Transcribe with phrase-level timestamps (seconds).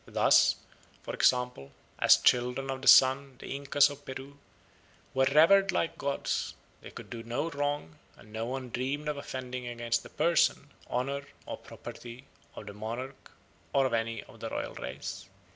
[0.07, 0.55] Thus,
[1.03, 4.39] for example, as children of the Sun the Incas of Peru
[5.13, 9.67] were revered like gods; they could do no wrong, and no one dreamed of offending
[9.67, 12.25] against the person, honour, or property
[12.55, 13.31] of the monarch
[13.73, 15.29] or of any of the royal race.